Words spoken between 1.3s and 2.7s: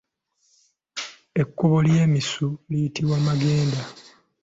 Ekkubo ly’emisu